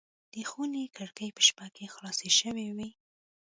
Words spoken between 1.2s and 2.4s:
په شپه کې خلاصه